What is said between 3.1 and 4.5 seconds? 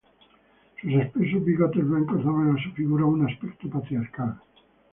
aspecto patriarcal.